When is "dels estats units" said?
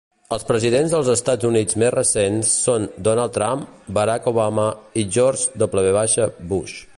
0.95-1.77